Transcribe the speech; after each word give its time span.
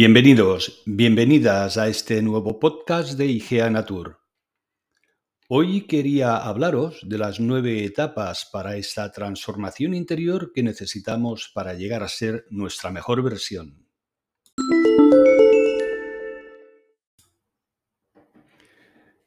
Bienvenidos, 0.00 0.80
bienvenidas 0.86 1.76
a 1.76 1.88
este 1.88 2.22
nuevo 2.22 2.60
podcast 2.60 3.18
de 3.18 3.26
IGEA 3.26 3.68
Natur. 3.68 4.20
Hoy 5.48 5.88
quería 5.88 6.36
hablaros 6.36 7.00
de 7.02 7.18
las 7.18 7.40
nueve 7.40 7.84
etapas 7.84 8.48
para 8.52 8.76
esta 8.76 9.10
transformación 9.10 9.94
interior 9.94 10.52
que 10.54 10.62
necesitamos 10.62 11.50
para 11.52 11.74
llegar 11.74 12.04
a 12.04 12.08
ser 12.08 12.46
nuestra 12.48 12.92
mejor 12.92 13.24
versión. 13.24 13.88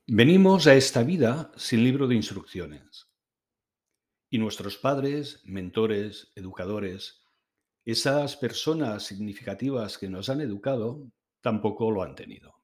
Venimos 0.07 0.67
a 0.67 0.75
esta 0.75 1.03
vida 1.03 1.51
sin 1.57 1.83
libro 1.83 2.07
de 2.07 2.15
instrucciones. 2.15 3.09
Y 4.29 4.37
nuestros 4.37 4.77
padres, 4.77 5.41
mentores, 5.43 6.31
educadores, 6.37 7.20
esas 7.85 8.37
personas 8.37 9.03
significativas 9.03 9.97
que 9.97 10.09
nos 10.09 10.29
han 10.29 10.41
educado 10.41 11.11
tampoco 11.41 11.89
lo 11.89 12.03
han 12.03 12.15
tenido. 12.15 12.55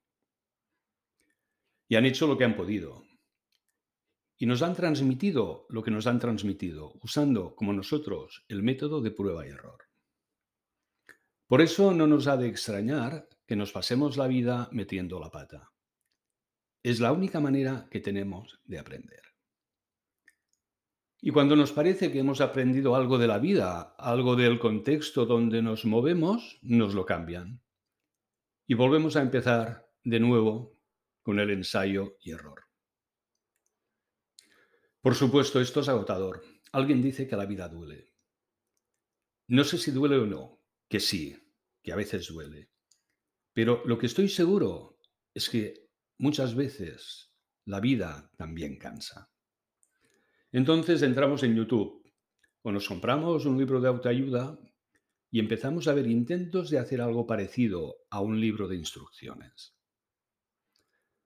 Y 1.88 1.96
han 1.96 2.06
hecho 2.06 2.28
lo 2.28 2.38
que 2.38 2.44
han 2.44 2.56
podido. 2.56 3.04
Y 4.38 4.46
nos 4.46 4.62
han 4.62 4.76
transmitido 4.76 5.66
lo 5.70 5.82
que 5.82 5.90
nos 5.90 6.06
han 6.06 6.20
transmitido, 6.20 6.94
usando, 7.02 7.56
como 7.56 7.74
nosotros, 7.74 8.46
el 8.48 8.62
método 8.62 9.02
de 9.02 9.12
prueba 9.12 9.48
y 9.48 9.50
error. 9.50 9.80
Por 11.48 11.62
eso 11.62 11.94
no 11.94 12.06
nos 12.06 12.28
ha 12.28 12.38
de 12.38 12.48
extrañar 12.48 13.28
que 13.48 13.56
nos 13.56 13.72
pasemos 13.72 14.18
la 14.18 14.28
vida 14.28 14.70
metiendo 14.72 15.20
la 15.20 15.32
pata. 15.32 15.72
Es 16.84 17.00
la 17.00 17.14
única 17.14 17.40
manera 17.40 17.88
que 17.90 18.02
tenemos 18.02 18.60
de 18.66 18.78
aprender. 18.78 19.27
Y 21.28 21.32
cuando 21.32 21.58
nos 21.58 21.74
parece 21.74 22.10
que 22.10 22.20
hemos 22.20 22.40
aprendido 22.40 22.96
algo 22.96 23.18
de 23.18 23.28
la 23.28 23.38
vida, 23.38 23.94
algo 23.98 24.38
del 24.38 24.60
contexto 24.60 25.26
donde 25.26 25.62
nos 25.62 25.84
movemos, 25.84 26.58
nos 26.62 26.94
lo 26.94 27.06
cambian. 27.06 27.62
Y 28.66 28.76
volvemos 28.76 29.18
a 29.18 29.24
empezar 29.24 29.92
de 30.06 30.22
nuevo 30.22 30.80
con 31.24 31.42
el 31.42 31.50
ensayo 31.50 32.16
y 32.22 32.32
error. 32.32 32.64
Por 35.02 35.16
supuesto, 35.16 35.60
esto 35.60 35.82
es 35.82 35.90
agotador. 35.90 36.46
Alguien 36.72 37.02
dice 37.02 37.28
que 37.28 37.36
la 37.36 37.46
vida 37.46 37.68
duele. 37.68 38.14
No 39.50 39.66
sé 39.66 39.78
si 39.80 39.92
duele 39.92 40.16
o 40.16 40.26
no, 40.26 40.64
que 40.88 41.02
sí, 41.02 41.36
que 41.84 41.92
a 41.92 41.98
veces 41.98 42.30
duele. 42.30 42.72
Pero 43.52 43.82
lo 43.84 43.98
que 43.98 44.06
estoy 44.06 44.30
seguro 44.30 44.98
es 45.34 45.50
que 45.50 45.90
muchas 46.20 46.56
veces 46.56 47.34
la 47.66 47.82
vida 47.82 48.32
también 48.38 48.78
cansa. 48.78 49.30
Entonces 50.52 51.02
entramos 51.02 51.44
en 51.44 51.56
YouTube 51.56 52.04
o 52.62 52.72
nos 52.72 52.88
compramos 52.88 53.46
un 53.46 53.58
libro 53.58 53.82
de 53.82 53.90
autoayuda 53.90 54.60
y 55.30 55.40
empezamos 55.40 55.88
a 55.88 55.94
ver 55.94 56.08
intentos 56.08 56.70
de 56.70 56.80
hacer 56.80 57.02
algo 57.02 57.28
parecido 57.28 57.98
a 58.10 58.22
un 58.22 58.40
libro 58.40 58.68
de 58.68 58.78
instrucciones. 58.78 59.76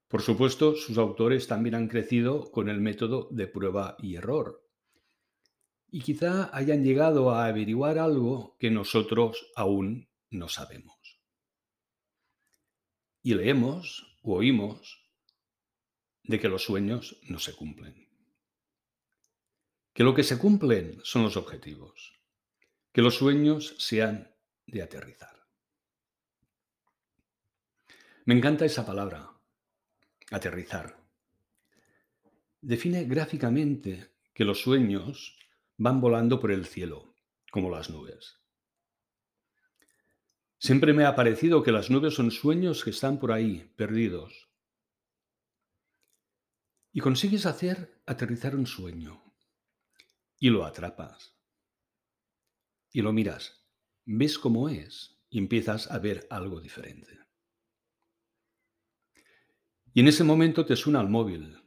Por 0.07 0.21
supuesto, 0.21 0.75
sus 0.75 0.97
autores 0.97 1.47
también 1.47 1.75
han 1.75 1.87
crecido 1.87 2.51
con 2.51 2.67
el 2.67 2.81
método 2.81 3.29
de 3.31 3.47
prueba 3.47 3.95
y 3.99 4.15
error. 4.15 4.67
Y 5.89 6.01
quizá 6.01 6.55
hayan 6.55 6.83
llegado 6.83 7.31
a 7.31 7.45
averiguar 7.45 7.97
algo 7.99 8.57
que 8.59 8.71
nosotros 8.71 9.51
aún 9.55 10.09
no 10.29 10.47
sabemos. 10.47 11.21
Y 13.21 13.35
leemos 13.35 14.17
o 14.23 14.35
oímos 14.35 15.09
de 16.23 16.39
que 16.39 16.49
los 16.49 16.63
sueños 16.63 17.19
no 17.29 17.39
se 17.39 17.55
cumplen 17.55 18.10
que 19.93 20.03
lo 20.03 20.13
que 20.13 20.23
se 20.23 20.37
cumplen 20.37 20.99
son 21.03 21.23
los 21.23 21.37
objetivos, 21.37 22.19
que 22.91 23.01
los 23.01 23.15
sueños 23.15 23.75
se 23.77 24.01
han 24.01 24.35
de 24.65 24.81
aterrizar. 24.81 25.45
Me 28.25 28.35
encanta 28.35 28.65
esa 28.65 28.85
palabra, 28.85 29.31
aterrizar. 30.29 30.97
Define 32.61 33.05
gráficamente 33.05 34.11
que 34.33 34.45
los 34.45 34.61
sueños 34.61 35.37
van 35.77 35.99
volando 35.99 36.39
por 36.39 36.51
el 36.51 36.65
cielo, 36.65 37.15
como 37.51 37.69
las 37.69 37.89
nubes. 37.89 38.39
Siempre 40.59 40.93
me 40.93 41.05
ha 41.05 41.15
parecido 41.15 41.63
que 41.63 41.71
las 41.71 41.89
nubes 41.89 42.13
son 42.13 42.29
sueños 42.29 42.83
que 42.83 42.91
están 42.91 43.17
por 43.19 43.31
ahí, 43.31 43.73
perdidos. 43.75 44.47
Y 46.93 46.99
consigues 46.99 47.47
hacer 47.47 47.99
aterrizar 48.05 48.55
un 48.55 48.67
sueño, 48.67 49.30
y 50.41 50.49
lo 50.49 50.65
atrapas. 50.65 51.37
Y 52.91 53.01
lo 53.01 53.13
miras, 53.13 53.63
ves 54.05 54.39
cómo 54.39 54.67
es 54.67 55.23
y 55.29 55.37
empiezas 55.37 55.89
a 55.91 55.99
ver 55.99 56.27
algo 56.31 56.59
diferente. 56.59 57.19
Y 59.93 59.99
en 59.99 60.07
ese 60.07 60.23
momento 60.23 60.65
te 60.65 60.75
suena 60.75 60.99
el 60.99 61.09
móvil. 61.09 61.61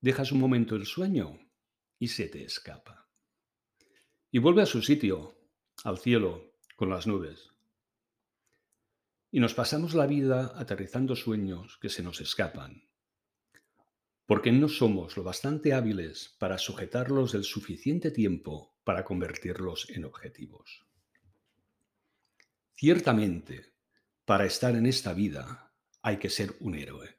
Dejas 0.00 0.32
un 0.32 0.40
momento 0.40 0.74
el 0.74 0.86
sueño 0.86 1.38
y 2.00 2.08
se 2.08 2.28
te 2.28 2.44
escapa. 2.44 3.08
Y 4.32 4.40
vuelve 4.40 4.62
a 4.62 4.66
su 4.66 4.82
sitio, 4.82 5.38
al 5.84 5.98
cielo, 5.98 6.58
con 6.74 6.90
las 6.90 7.06
nubes. 7.06 7.52
Y 9.30 9.38
nos 9.38 9.54
pasamos 9.54 9.94
la 9.94 10.06
vida 10.06 10.52
aterrizando 10.56 11.14
sueños 11.14 11.78
que 11.78 11.88
se 11.88 12.02
nos 12.02 12.20
escapan 12.20 12.88
porque 14.26 14.52
no 14.52 14.68
somos 14.68 15.16
lo 15.16 15.22
bastante 15.22 15.74
hábiles 15.74 16.34
para 16.38 16.58
sujetarlos 16.58 17.34
el 17.34 17.44
suficiente 17.44 18.10
tiempo 18.10 18.74
para 18.84 19.04
convertirlos 19.04 19.88
en 19.90 20.04
objetivos. 20.04 20.86
Ciertamente, 22.74 23.72
para 24.24 24.46
estar 24.46 24.74
en 24.74 24.86
esta 24.86 25.12
vida 25.12 25.72
hay 26.02 26.18
que 26.18 26.30
ser 26.30 26.54
un 26.60 26.74
héroe. 26.74 27.16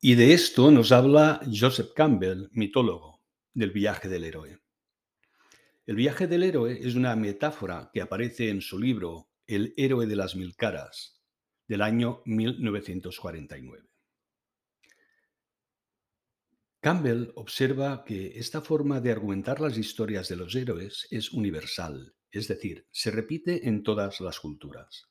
Y 0.00 0.16
de 0.16 0.34
esto 0.34 0.70
nos 0.70 0.92
habla 0.92 1.40
Joseph 1.50 1.92
Campbell, 1.94 2.48
mitólogo, 2.52 3.22
del 3.54 3.70
viaje 3.70 4.08
del 4.08 4.24
héroe. 4.24 4.58
El 5.86 5.96
viaje 5.96 6.26
del 6.26 6.42
héroe 6.42 6.78
es 6.86 6.94
una 6.94 7.16
metáfora 7.16 7.90
que 7.92 8.02
aparece 8.02 8.50
en 8.50 8.60
su 8.60 8.78
libro 8.78 9.30
El 9.46 9.72
héroe 9.76 10.06
de 10.06 10.16
las 10.16 10.36
mil 10.36 10.56
caras, 10.56 11.23
del 11.66 11.82
año 11.82 12.22
1949. 12.24 13.88
Campbell 16.80 17.32
observa 17.36 18.04
que 18.04 18.38
esta 18.38 18.60
forma 18.60 19.00
de 19.00 19.10
argumentar 19.10 19.60
las 19.60 19.78
historias 19.78 20.28
de 20.28 20.36
los 20.36 20.54
héroes 20.54 21.06
es 21.10 21.32
universal, 21.32 22.14
es 22.30 22.46
decir, 22.46 22.86
se 22.90 23.10
repite 23.10 23.68
en 23.68 23.82
todas 23.82 24.20
las 24.20 24.38
culturas. 24.38 25.08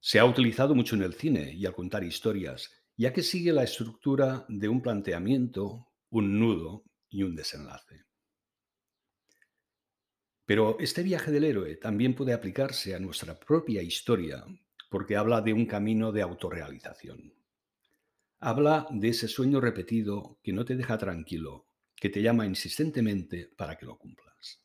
Se 0.00 0.18
ha 0.18 0.24
utilizado 0.24 0.74
mucho 0.74 0.96
en 0.96 1.02
el 1.02 1.12
cine 1.12 1.52
y 1.52 1.66
al 1.66 1.74
contar 1.74 2.04
historias, 2.04 2.70
ya 2.96 3.12
que 3.12 3.22
sigue 3.22 3.52
la 3.52 3.64
estructura 3.64 4.46
de 4.48 4.68
un 4.68 4.80
planteamiento, 4.80 5.88
un 6.08 6.38
nudo 6.38 6.84
y 7.10 7.24
un 7.24 7.36
desenlace. 7.36 8.06
Pero 10.46 10.76
este 10.78 11.02
viaje 11.02 11.32
del 11.32 11.44
héroe 11.44 11.76
también 11.76 12.14
puede 12.14 12.32
aplicarse 12.32 12.94
a 12.94 13.00
nuestra 13.00 13.38
propia 13.38 13.82
historia 13.82 14.44
porque 14.88 15.16
habla 15.16 15.40
de 15.40 15.52
un 15.52 15.66
camino 15.66 16.12
de 16.12 16.22
autorrealización. 16.22 17.34
Habla 18.38 18.86
de 18.90 19.08
ese 19.08 19.26
sueño 19.26 19.60
repetido 19.60 20.38
que 20.42 20.52
no 20.52 20.64
te 20.64 20.76
deja 20.76 20.96
tranquilo, 20.96 21.66
que 21.96 22.10
te 22.10 22.22
llama 22.22 22.46
insistentemente 22.46 23.50
para 23.56 23.76
que 23.76 23.86
lo 23.86 23.98
cumplas. 23.98 24.62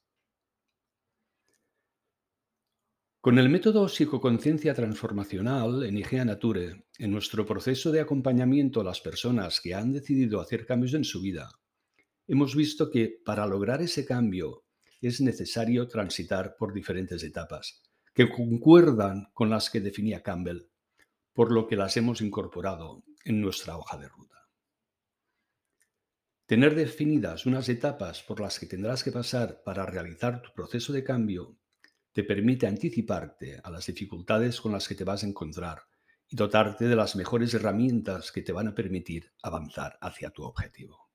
Con 3.19 3.39
el 3.39 3.50
método 3.50 3.88
psicoconciencia 3.88 4.73
transformacional 4.73 5.83
en 5.83 5.97
IGEA 5.97 6.25
Nature, 6.25 6.85
en 6.97 7.11
nuestro 7.11 7.45
proceso 7.45 7.91
de 7.91 8.01
acompañamiento 8.01 8.81
a 8.81 8.83
las 8.83 9.00
personas 9.00 9.61
que 9.61 9.73
han 9.73 9.94
decidido 9.94 10.41
hacer 10.41 10.65
cambios 10.65 10.94
en 10.94 11.03
su 11.03 11.21
vida, 11.21 11.50
hemos 12.27 12.55
visto 12.55 12.89
que 12.89 13.21
para 13.23 13.45
lograr 13.47 13.81
ese 13.81 14.05
cambio 14.05 14.65
es 15.01 15.21
necesario 15.21 15.88
transitar 15.88 16.56
por 16.57 16.74
diferentes 16.74 17.24
etapas, 17.24 17.81
que 18.13 18.30
concuerdan 18.30 19.30
con 19.33 19.50
las 19.50 19.69
que 19.69 19.81
definía 19.81 20.21
Campbell, 20.21 20.68
por 21.33 21.51
lo 21.51 21.68
que 21.68 21.75
las 21.75 21.98
hemos 21.98 22.21
incorporado 22.21 23.03
en 23.25 23.42
nuestra 23.42 23.77
hoja 23.77 23.98
de 23.98 24.07
ruta. 24.07 24.48
Tener 26.45 26.75
definidas 26.75 27.45
unas 27.45 27.69
etapas 27.69 28.21
por 28.24 28.42
las 28.42 28.59
que 28.59 28.65
tendrás 28.65 29.03
que 29.03 29.12
pasar 29.12 29.63
para 29.63 29.86
realizar 29.86 30.42
tu 30.42 30.51
proceso 30.53 30.92
de 30.92 31.03
cambio 31.03 31.57
te 32.12 32.24
permite 32.24 32.68
anticiparte 32.68 33.59
a 33.63 33.69
las 33.69 33.86
dificultades 33.86 34.59
con 34.59 34.74
las 34.74 34.88
que 34.88 34.95
te 34.95 35.06
vas 35.06 35.24
a 35.24 35.27
encontrar 35.27 35.83
y 36.27 36.36
dotarte 36.36 36.86
de 36.86 36.95
las 36.95 37.15
mejores 37.15 37.53
herramientas 37.53 38.31
que 38.31 38.42
te 38.42 38.51
van 38.51 38.68
a 38.68 38.75
permitir 38.75 39.31
avanzar 39.42 39.98
hacia 40.01 40.30
tu 40.31 40.44
objetivo. 40.44 41.09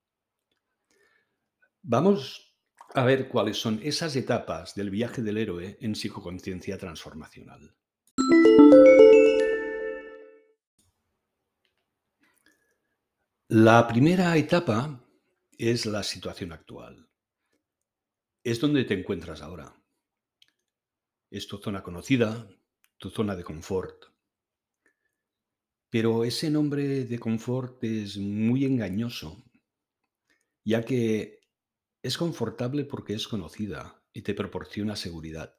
Vamos 1.83 2.56
a 2.97 3.05
ver 3.05 3.29
cuáles 3.29 3.59
son 3.59 3.79
esas 3.83 4.17
etapas 4.17 4.75
del 4.75 4.89
viaje 4.89 5.21
del 5.21 5.37
héroe 5.37 5.77
en 5.83 5.95
psicoconciencia 5.95 6.79
transformacional. 6.79 7.77
La 13.49 13.87
primera 13.87 14.35
etapa 14.39 15.07
es 15.59 15.85
la 15.85 16.03
situación 16.03 16.53
actual. 16.53 17.07
es 18.43 18.61
donde 18.61 18.85
te 18.85 18.95
encuentras 18.95 19.43
ahora. 19.43 19.75
Es 21.31 21.49
tu 21.49 21.59
zona 21.59 21.83
conocida, 21.83 22.49
tu 22.97 23.11
zona 23.11 23.37
de 23.37 23.45
confort. 23.45 24.05
Pero 25.91 26.25
ese 26.25 26.49
nombre 26.49 27.05
de 27.05 27.19
confort 27.19 27.83
es 27.85 28.17
muy 28.17 28.65
engañoso, 28.65 29.45
ya 30.65 30.83
que 30.83 31.36
es 32.07 32.19
confortable 32.19 32.85
porque 32.85 33.15
es 33.15 33.27
conocida 33.27 34.01
y 34.13 34.23
te 34.23 34.33
proporciona 34.33 34.95
seguridad, 34.95 35.59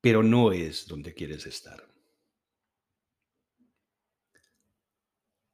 pero 0.00 0.24
no 0.24 0.50
es 0.50 0.88
donde 0.88 1.14
quieres 1.14 1.46
estar. 1.46 1.94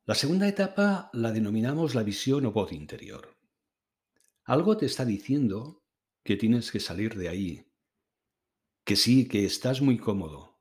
La 0.06 0.14
segunda 0.14 0.48
etapa 0.48 1.10
la 1.12 1.30
denominamos 1.30 1.94
la 1.94 2.02
visión 2.02 2.46
o 2.46 2.52
voz 2.52 2.72
interior. 2.72 3.36
Algo 4.44 4.78
te 4.78 4.86
está 4.86 5.04
diciendo 5.04 5.84
que 6.22 6.36
tienes 6.36 6.72
que 6.72 6.80
salir 6.80 7.14
de 7.14 7.28
ahí, 7.28 7.70
que 8.84 8.96
sí, 8.96 9.28
que 9.28 9.44
estás 9.44 9.82
muy 9.82 9.98
cómodo, 9.98 10.58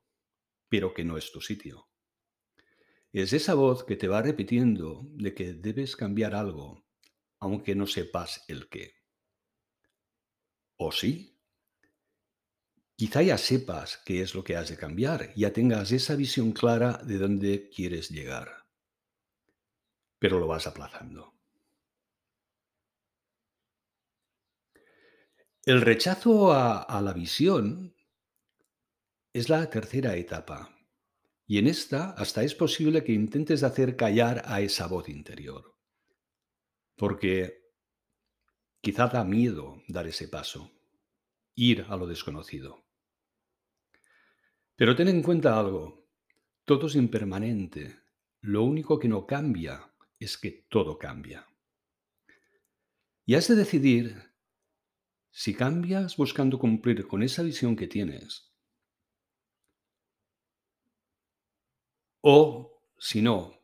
pero 0.68 0.92
que 0.92 1.04
no 1.04 1.16
es 1.16 1.32
tu 1.32 1.40
sitio. 1.40 1.88
Es 3.12 3.32
esa 3.32 3.54
voz 3.54 3.84
que 3.84 3.96
te 3.96 4.08
va 4.08 4.20
repitiendo 4.20 5.06
de 5.12 5.34
que 5.34 5.54
debes 5.54 5.96
cambiar 5.96 6.34
algo, 6.34 6.84
aunque 7.44 7.74
no 7.74 7.86
sepas 7.86 8.42
el 8.48 8.70
qué. 8.70 8.94
¿O 10.78 10.90
sí? 10.90 11.38
Quizá 12.96 13.20
ya 13.22 13.36
sepas 13.36 13.98
qué 14.06 14.22
es 14.22 14.34
lo 14.34 14.42
que 14.42 14.56
has 14.56 14.70
de 14.70 14.78
cambiar, 14.78 15.34
ya 15.34 15.52
tengas 15.52 15.92
esa 15.92 16.16
visión 16.16 16.52
clara 16.52 17.02
de 17.04 17.18
dónde 17.18 17.68
quieres 17.68 18.08
llegar, 18.08 18.66
pero 20.18 20.40
lo 20.40 20.46
vas 20.46 20.66
aplazando. 20.66 21.34
El 25.66 25.82
rechazo 25.82 26.52
a, 26.52 27.00
la 27.02 27.12
visión 27.12 27.94
es 29.34 29.50
la 29.50 29.68
tercera 29.68 30.16
etapa. 30.16 30.70
Y 31.46 31.58
en 31.58 31.66
esta 31.66 32.12
hasta 32.12 32.42
es 32.42 32.54
posible 32.54 33.04
que 33.04 33.12
intentes 33.12 33.62
hacer 33.62 33.96
callar 33.96 34.42
a 34.46 34.62
esa 34.62 34.86
voz 34.86 35.10
interior. 35.10 35.73
Porque 36.96 37.64
quizá 38.80 39.06
da 39.06 39.24
miedo 39.24 39.82
dar 39.88 40.06
ese 40.06 40.28
paso, 40.28 40.70
ir 41.54 41.86
a 41.88 41.96
lo 41.96 42.06
desconocido. 42.06 42.84
Pero 44.76 44.94
ten 44.94 45.08
en 45.08 45.22
cuenta 45.22 45.58
algo, 45.58 46.06
todo 46.64 46.86
es 46.86 46.94
impermanente. 46.94 48.00
Lo 48.40 48.62
único 48.62 48.98
que 48.98 49.08
no 49.08 49.26
cambia 49.26 49.94
es 50.18 50.36
que 50.36 50.66
todo 50.68 50.98
cambia. 50.98 51.46
Y 53.24 53.34
has 53.34 53.48
de 53.48 53.54
decidir 53.54 54.34
si 55.30 55.54
cambias 55.54 56.16
buscando 56.16 56.58
cumplir 56.58 57.06
con 57.08 57.22
esa 57.22 57.42
visión 57.42 57.74
que 57.74 57.86
tienes, 57.86 58.54
o 62.20 62.82
si 62.98 63.22
no, 63.22 63.60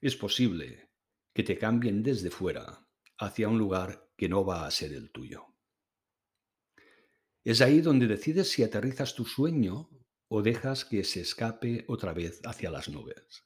es 0.00 0.16
posible 0.16 0.91
que 1.32 1.42
te 1.42 1.58
cambien 1.58 2.02
desde 2.02 2.30
fuera 2.30 2.86
hacia 3.18 3.48
un 3.48 3.58
lugar 3.58 4.10
que 4.16 4.28
no 4.28 4.44
va 4.44 4.66
a 4.66 4.70
ser 4.70 4.92
el 4.92 5.10
tuyo. 5.10 5.46
Es 7.44 7.60
ahí 7.60 7.80
donde 7.80 8.06
decides 8.06 8.50
si 8.50 8.62
aterrizas 8.62 9.14
tu 9.14 9.24
sueño 9.24 9.90
o 10.28 10.42
dejas 10.42 10.84
que 10.84 11.04
se 11.04 11.20
escape 11.20 11.84
otra 11.88 12.12
vez 12.12 12.40
hacia 12.44 12.70
las 12.70 12.88
nubes. 12.88 13.44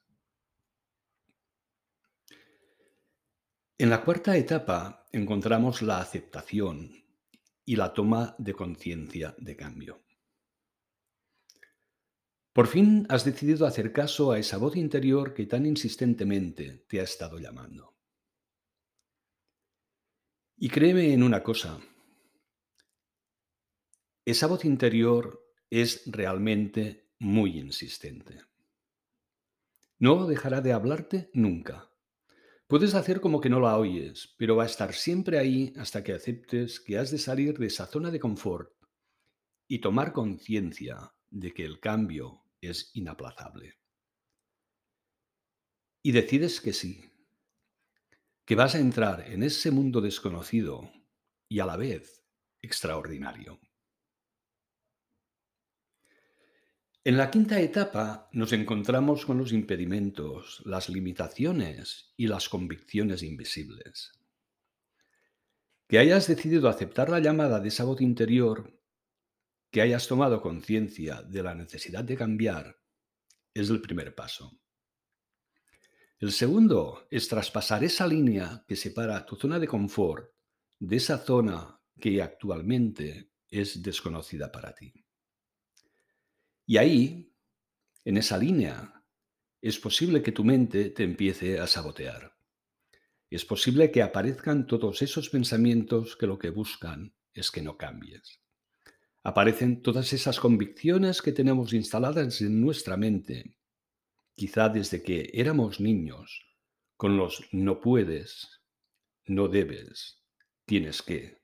En 3.79 3.91
la 3.91 4.03
cuarta 4.05 4.37
etapa 4.37 5.07
encontramos 5.13 5.83
la 5.83 6.01
aceptación 6.01 6.91
y 7.65 7.77
la 7.77 7.93
toma 7.93 8.35
de 8.39 8.55
conciencia 8.55 9.35
de 9.39 9.57
cambio. 9.57 10.06
Por 12.57 12.69
fin 12.69 13.05
has 13.11 13.23
decidido 13.23 13.67
hacer 13.67 13.93
caso 13.93 14.33
a 14.33 14.39
esa 14.39 14.57
voz 14.57 14.77
interior 14.77 15.35
que 15.35 15.45
tan 15.45 15.67
insistentemente 15.67 16.87
te 16.89 17.01
ha 17.01 17.03
estado 17.03 17.39
llamando. 17.39 17.95
Y 20.57 20.71
créeme 20.71 21.13
en 21.13 21.23
una 21.23 21.43
cosa, 21.43 21.79
esa 24.25 24.47
voz 24.47 24.65
interior 24.65 25.47
es 25.69 26.05
realmente 26.07 27.11
muy 27.19 27.59
insistente. 27.59 28.41
No 29.99 30.27
dejará 30.27 30.63
de 30.63 30.73
hablarte 30.73 31.29
nunca. 31.35 31.91
Puedes 32.69 32.95
hacer 32.95 33.21
como 33.21 33.43
que 33.43 33.51
no 33.51 33.61
la 33.61 33.77
oyes, 33.77 34.35
pero 34.39 34.57
va 34.57 34.63
a 34.63 34.73
estar 34.73 34.95
siempre 34.95 35.39
ahí 35.39 35.75
hasta 35.77 36.03
que 36.03 36.15
aceptes 36.15 36.81
que 36.81 36.97
has 36.97 37.11
de 37.11 37.19
salir 37.19 37.59
de 37.59 37.67
esa 37.67 37.85
zona 37.85 38.11
de 38.11 38.19
confort 38.19 38.73
y 39.69 39.81
tomar 39.81 40.15
conciencia 40.15 41.13
de 41.29 41.53
que 41.53 41.63
el 41.67 41.81
cambio 41.81 42.46
es 42.67 42.91
inaplazable. 42.95 43.79
Y 46.03 46.13
decides 46.13 46.61
que 46.61 46.73
sí, 46.73 47.11
que 48.45 48.55
vas 48.55 48.75
a 48.75 48.79
entrar 48.79 49.29
en 49.29 49.43
ese 49.43 49.71
mundo 49.71 50.01
desconocido 50.01 50.91
y 51.49 51.61
a 51.61 51.67
la 51.67 51.77
vez 51.77 52.25
extraordinario. 52.63 53.61
En 57.07 57.17
la 57.17 57.31
quinta 57.31 57.61
etapa 57.61 58.29
nos 58.33 58.53
encontramos 58.53 59.27
con 59.27 59.39
los 59.39 59.53
impedimentos, 59.53 60.61
las 60.65 60.89
limitaciones 60.89 62.13
y 62.17 62.27
las 62.27 62.49
convicciones 62.49 63.23
invisibles. 63.23 64.13
Que 65.87 66.01
hayas 66.01 66.27
decidido 66.27 66.69
aceptar 66.69 67.09
la 67.09 67.21
llamada 67.21 67.61
de 67.61 67.69
esa 67.69 67.85
voz 67.85 68.01
interior, 68.01 68.77
que 69.77 69.83
hayas 69.83 70.09
tomado 70.09 70.41
conciencia 70.41 71.21
de 71.21 71.43
la 71.43 71.55
necesidad 71.55 72.03
de 72.03 72.17
cambiar, 72.17 72.81
es 73.53 73.69
el 73.69 73.83
primer 73.83 74.15
paso. 74.15 74.59
El 76.19 76.33
segundo 76.33 77.07
es 77.11 77.29
traspasar 77.29 77.85
esa 77.85 78.07
línea 78.07 78.65
que 78.67 78.75
separa 78.75 79.27
tu 79.27 79.37
zona 79.37 79.59
de 79.59 79.69
confort 79.69 80.33
de 80.79 80.97
esa 80.97 81.19
zona 81.19 81.79
que 82.01 82.23
actualmente 82.23 83.33
es 83.51 83.83
desconocida 83.83 84.51
para 84.51 84.75
ti. 84.75 84.95
Y 86.65 86.79
ahí, 86.79 87.31
en 88.03 88.17
esa 88.17 88.39
línea, 88.39 89.05
es 89.61 89.79
posible 89.79 90.23
que 90.23 90.33
tu 90.33 90.43
mente 90.43 90.89
te 90.89 91.03
empiece 91.03 91.61
a 91.61 91.67
sabotear. 91.67 92.35
Es 93.29 93.45
posible 93.45 93.91
que 93.91 94.01
aparezcan 94.01 94.67
todos 94.67 95.03
esos 95.03 95.29
pensamientos 95.29 96.17
que 96.17 96.27
lo 96.27 96.39
que 96.39 96.49
buscan 96.49 97.15
es 97.35 97.51
que 97.51 97.61
no 97.61 97.77
cambies. 97.77 98.41
Aparecen 99.27 99.83
todas 99.83 100.13
esas 100.13 100.39
convicciones 100.39 101.21
que 101.21 101.33
tenemos 101.33 101.73
instaladas 101.73 102.41
en 102.43 102.61
nuestra 102.61 102.97
mente, 102.97 103.57
quizá 104.37 104.69
desde 104.69 105.03
que 105.03 105.31
éramos 105.35 105.81
niños, 105.81 106.47
con 106.97 107.17
los 107.17 107.43
no 107.51 107.81
puedes, 107.81 108.63
no 109.25 109.49
debes, 109.49 110.23
tienes 110.65 111.03
que, 111.03 111.43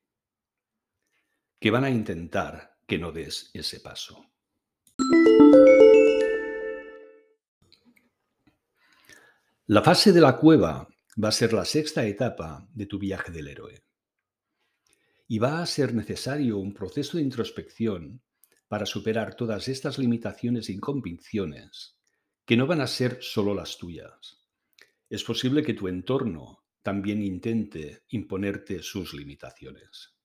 que 1.58 1.72
van 1.72 1.82
a 1.82 1.90
intentar 1.90 2.76
que 2.86 2.98
no 2.98 3.10
des 3.10 3.50
ese 3.52 3.80
paso. 3.80 4.26
La 9.66 9.82
fase 9.82 10.12
de 10.12 10.20
la 10.20 10.36
cueva 10.36 10.86
va 11.20 11.28
a 11.30 11.32
ser 11.32 11.52
la 11.52 11.64
sexta 11.64 12.06
etapa 12.06 12.64
de 12.72 12.86
tu 12.86 13.00
viaje 13.00 13.32
del 13.32 13.48
héroe. 13.48 13.82
Y 15.28 15.38
va 15.38 15.62
a 15.62 15.66
ser 15.66 15.94
necesario 15.94 16.58
un 16.58 16.74
proceso 16.74 17.16
de 17.16 17.22
introspección 17.22 18.22
para 18.68 18.86
superar 18.86 19.34
todas 19.34 19.68
estas 19.68 19.98
limitaciones 19.98 20.70
y 20.70 20.78
convicciones 20.78 21.98
que 22.44 22.56
no 22.56 22.66
van 22.66 22.80
a 22.80 22.86
ser 22.86 23.18
solo 23.20 23.54
las 23.54 23.78
tuyas. 23.78 24.42
Es 25.08 25.24
posible 25.24 25.62
que 25.62 25.74
tu 25.74 25.88
entorno 25.88 26.64
también 26.82 27.22
intente 27.22 28.02
imponerte 28.08 28.82
sus 28.82 29.14
limitaciones. 29.14 30.16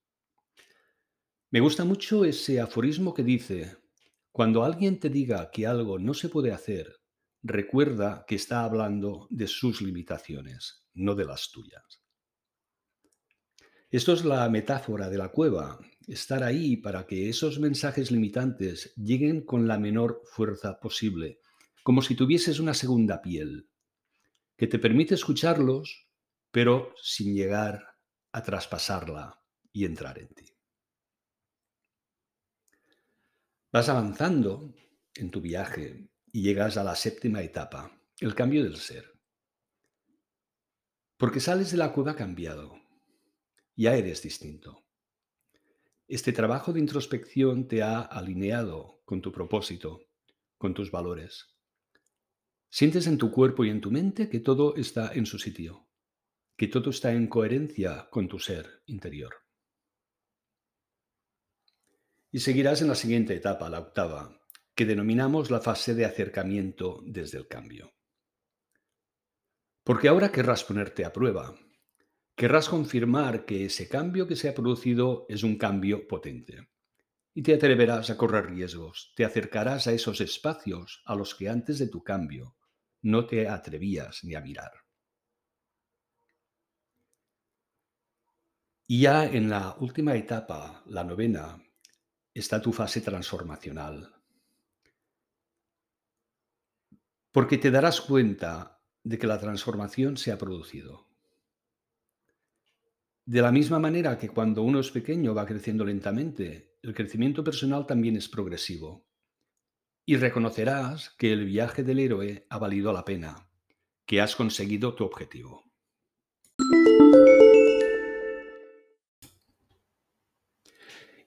Me 1.50 1.60
gusta 1.60 1.86
mucho 1.86 2.26
ese 2.26 2.60
aforismo 2.60 3.14
que 3.14 3.24
dice, 3.24 3.78
cuando 4.32 4.64
alguien 4.64 5.00
te 5.00 5.10
diga 5.10 5.50
que 5.52 5.66
algo 5.66 6.00
no 6.00 6.14
se 6.14 6.30
puede 6.30 6.52
hacer, 6.52 7.02
recuerda 7.42 8.26
que 8.28 8.36
está 8.36 8.64
hablando 8.64 9.28
de 9.30 9.48
sus 9.48 9.82
limitaciones, 9.82 10.86
no 10.94 11.16
de 11.16 11.26
las 11.26 11.52
tuyas. 11.52 12.04
Esto 13.90 14.12
es 14.12 14.26
la 14.26 14.50
metáfora 14.50 15.10
de 15.10 15.18
la 15.18 15.30
cueva, 15.30 15.80
estar 16.08 16.44
ahí 16.44 16.76
para 16.76 17.08
que 17.08 17.30
esos 17.30 17.58
mensajes 17.58 18.12
limitantes 18.12 18.94
lleguen 18.98 19.46
con 19.46 19.66
la 19.66 19.80
menor 19.80 20.24
fuerza 20.26 20.78
posible, 20.78 21.40
como 21.84 22.02
si 22.02 22.14
tuvieses 22.14 22.60
una 22.60 22.74
segunda 22.74 23.22
piel, 23.22 23.70
que 24.58 24.68
te 24.68 24.78
permite 24.78 25.16
escucharlos, 25.16 26.10
pero 26.52 26.94
sin 27.02 27.34
llegar 27.34 27.96
a 28.34 28.44
traspasarla 28.44 29.42
y 29.72 29.86
entrar 29.86 30.20
en 30.20 30.28
ti. 30.34 30.54
Vas 33.72 33.88
avanzando 33.88 34.74
en 35.16 35.32
tu 35.32 35.40
viaje 35.40 36.10
y 36.34 36.42
llegas 36.42 36.76
a 36.76 36.84
la 36.84 36.96
séptima 36.96 37.42
etapa, 37.42 37.98
el 38.20 38.36
cambio 38.36 38.66
del 38.66 38.76
ser. 38.76 39.14
Porque 41.16 41.40
sales 41.40 41.72
de 41.72 41.78
la 41.78 41.94
cueva 41.94 42.16
cambiado, 42.16 42.87
ya 43.78 43.96
eres 43.96 44.22
distinto. 44.24 44.84
Este 46.08 46.34
trabajo 46.34 46.74
de 46.74 46.80
introspección 46.80 47.68
te 47.68 47.84
ha 47.84 48.02
alineado 48.02 49.02
con 49.06 49.22
tu 49.22 49.32
propósito, 49.32 50.02
con 50.58 50.74
tus 50.74 50.90
valores. 50.90 51.56
Sientes 52.70 53.08
en 53.08 53.18
tu 53.18 53.32
cuerpo 53.32 53.64
y 53.64 53.70
en 53.70 53.80
tu 53.80 53.92
mente 53.92 54.30
que 54.30 54.40
todo 54.40 54.76
está 54.76 55.14
en 55.14 55.26
su 55.26 55.38
sitio, 55.38 55.88
que 56.58 56.68
todo 56.68 56.90
está 56.90 57.14
en 57.14 57.28
coherencia 57.28 58.10
con 58.10 58.28
tu 58.28 58.40
ser 58.40 58.82
interior. 58.88 59.36
Y 62.32 62.40
seguirás 62.40 62.82
en 62.82 62.88
la 62.88 62.96
siguiente 62.96 63.36
etapa, 63.36 63.70
la 63.70 63.80
octava, 63.80 64.42
que 64.74 64.86
denominamos 64.86 65.52
la 65.52 65.62
fase 65.62 65.94
de 65.94 66.06
acercamiento 66.06 67.02
desde 67.06 67.38
el 67.38 67.48
cambio. 67.48 67.94
Porque 69.84 70.08
ahora 70.08 70.32
querrás 70.32 70.64
ponerte 70.64 71.06
a 71.06 71.14
prueba, 71.14 71.56
querrás 72.38 72.70
confirmar 72.70 73.46
que 73.46 73.66
ese 73.66 73.90
cambio 73.90 74.28
que 74.28 74.36
se 74.36 74.48
ha 74.48 74.54
producido 74.54 75.26
es 75.28 75.42
un 75.42 75.58
cambio 75.58 76.08
potente. 76.08 76.70
Y 77.34 77.42
te 77.42 77.56
atreverás 77.56 78.12
a 78.12 78.18
correr 78.18 78.52
riesgos, 78.52 79.12
te 79.16 79.26
acercarás 79.26 79.88
a 79.88 79.92
esos 79.92 80.22
espacios 80.22 81.02
a 81.06 81.16
los 81.16 81.34
que 81.34 81.50
antes 81.50 81.80
de 81.80 81.88
tu 81.88 82.04
cambio 82.04 82.56
no 83.02 83.26
te 83.26 83.50
atrevías 83.50 84.24
ni 84.24 84.36
a 84.36 84.42
mirar. 84.42 84.72
Y 88.86 89.02
ya 89.02 89.26
en 89.26 89.50
la 89.50 89.76
última 89.80 90.16
etapa, 90.16 90.84
la 90.86 91.04
novena, 91.04 91.60
está 92.36 92.62
tu 92.62 92.72
fase 92.72 93.02
transformacional. 93.02 94.14
Porque 97.32 97.58
te 97.58 97.72
darás 97.72 98.00
cuenta 98.00 98.80
de 99.04 99.18
que 99.18 99.28
la 99.28 99.40
transformación 99.40 100.18
se 100.18 100.32
ha 100.32 100.38
producido. 100.38 101.07
De 103.28 103.42
la 103.42 103.52
misma 103.52 103.78
manera 103.78 104.18
que 104.18 104.30
cuando 104.30 104.64
uno 104.64 104.80
es 104.80 104.90
pequeño 104.90 105.36
va 105.36 105.46
creciendo 105.46 105.84
lentamente, 105.84 106.78
el 106.82 106.94
crecimiento 106.94 107.44
personal 107.44 107.86
también 107.86 108.16
es 108.16 108.30
progresivo. 108.30 109.06
Y 110.06 110.16
reconocerás 110.16 111.10
que 111.10 111.34
el 111.34 111.44
viaje 111.44 111.84
del 111.84 112.00
héroe 112.00 112.48
ha 112.50 112.58
valido 112.58 112.94
la 112.94 113.04
pena, 113.04 113.50
que 114.06 114.22
has 114.22 114.34
conseguido 114.34 114.96
tu 114.96 115.04
objetivo. 115.04 115.66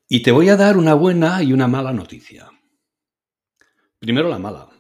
Y 0.09 0.23
te 0.23 0.33
voy 0.33 0.49
a 0.49 0.57
dar 0.57 0.79
una 0.79 0.95
buena 0.95 1.43
y 1.43 1.53
una 1.53 1.69
mala 1.69 1.93
noticia. 1.93 2.51
Primero 3.99 4.31
la 4.31 4.39
mala. 4.39 4.71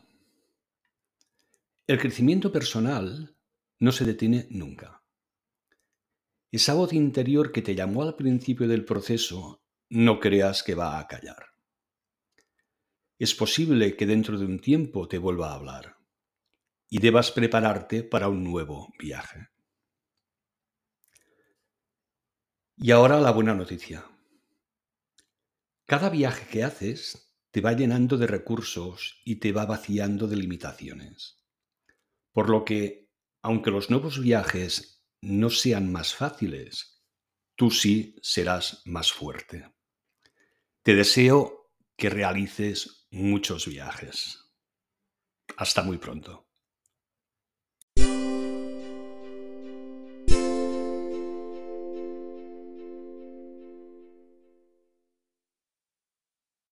El 1.86 1.98
crecimiento 1.98 2.50
personal 2.50 3.36
no 3.78 3.92
se 3.92 4.06
detiene 4.06 4.46
nunca. 4.48 4.99
Esa 6.52 6.74
voz 6.74 6.92
interior 6.92 7.52
que 7.52 7.62
te 7.62 7.76
llamó 7.76 8.02
al 8.02 8.16
principio 8.16 8.66
del 8.66 8.84
proceso, 8.84 9.62
no 9.88 10.18
creas 10.18 10.64
que 10.64 10.74
va 10.74 10.98
a 10.98 11.06
callar. 11.06 11.46
Es 13.18 13.34
posible 13.34 13.96
que 13.96 14.06
dentro 14.06 14.36
de 14.36 14.46
un 14.46 14.58
tiempo 14.58 15.06
te 15.06 15.18
vuelva 15.18 15.50
a 15.50 15.54
hablar 15.54 15.96
y 16.88 16.98
debas 16.98 17.30
prepararte 17.30 18.02
para 18.02 18.28
un 18.28 18.42
nuevo 18.42 18.92
viaje. 18.98 19.48
Y 22.76 22.90
ahora 22.90 23.20
la 23.20 23.30
buena 23.30 23.54
noticia. 23.54 24.04
Cada 25.84 26.08
viaje 26.08 26.48
que 26.50 26.64
haces 26.64 27.36
te 27.52 27.60
va 27.60 27.74
llenando 27.74 28.16
de 28.16 28.26
recursos 28.26 29.20
y 29.24 29.36
te 29.36 29.52
va 29.52 29.66
vaciando 29.66 30.26
de 30.26 30.36
limitaciones. 30.36 31.44
Por 32.32 32.48
lo 32.48 32.64
que, 32.64 33.08
aunque 33.42 33.70
los 33.70 33.90
nuevos 33.90 34.20
viajes 34.20 34.99
no 35.22 35.50
sean 35.50 35.90
más 35.90 36.14
fáciles, 36.14 37.02
tú 37.56 37.70
sí 37.70 38.16
serás 38.22 38.82
más 38.84 39.12
fuerte. 39.12 39.72
Te 40.82 40.94
deseo 40.94 41.72
que 41.96 42.10
realices 42.10 43.06
muchos 43.10 43.66
viajes. 43.66 44.50
Hasta 45.56 45.82
muy 45.82 45.98
pronto. 45.98 46.49